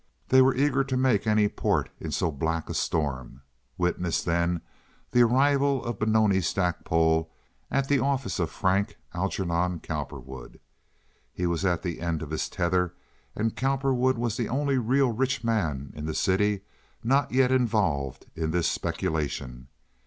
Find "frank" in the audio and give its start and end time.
8.49-8.97